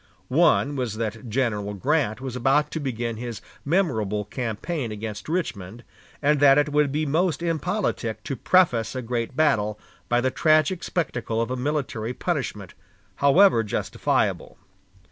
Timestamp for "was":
0.75-0.97, 2.21-2.35